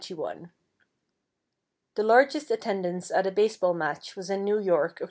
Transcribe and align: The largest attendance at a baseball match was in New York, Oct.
The 0.09 0.49
largest 2.01 2.49
attendance 2.49 3.11
at 3.11 3.27
a 3.27 3.31
baseball 3.31 3.75
match 3.75 4.15
was 4.15 4.31
in 4.31 4.43
New 4.43 4.57
York, 4.57 4.93
Oct. 4.95 4.99